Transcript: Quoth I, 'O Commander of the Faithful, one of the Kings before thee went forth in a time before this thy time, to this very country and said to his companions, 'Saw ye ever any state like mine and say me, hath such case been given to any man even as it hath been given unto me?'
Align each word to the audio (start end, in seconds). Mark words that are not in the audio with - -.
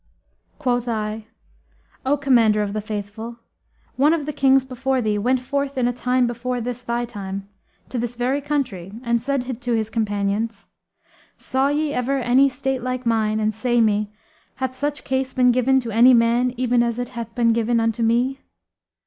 Quoth 0.57 0.87
I, 0.87 1.27
'O 2.07 2.17
Commander 2.17 2.63
of 2.63 2.73
the 2.73 2.81
Faithful, 2.81 3.37
one 3.97 4.13
of 4.15 4.25
the 4.25 4.33
Kings 4.33 4.65
before 4.65 4.99
thee 4.99 5.19
went 5.19 5.39
forth 5.39 5.77
in 5.77 5.87
a 5.87 5.93
time 5.93 6.25
before 6.25 6.59
this 6.59 6.81
thy 6.81 7.05
time, 7.05 7.47
to 7.89 7.99
this 7.99 8.15
very 8.15 8.41
country 8.41 8.93
and 9.03 9.21
said 9.21 9.61
to 9.61 9.73
his 9.73 9.91
companions, 9.91 10.65
'Saw 11.37 11.67
ye 11.67 11.93
ever 11.93 12.17
any 12.17 12.49
state 12.49 12.81
like 12.81 13.05
mine 13.05 13.39
and 13.39 13.53
say 13.53 13.79
me, 13.79 14.11
hath 14.55 14.73
such 14.75 15.03
case 15.03 15.33
been 15.35 15.51
given 15.51 15.79
to 15.79 15.91
any 15.91 16.15
man 16.15 16.51
even 16.57 16.81
as 16.81 16.97
it 16.97 17.09
hath 17.09 17.35
been 17.35 17.53
given 17.53 17.79
unto 17.79 18.01
me?' 18.01 18.39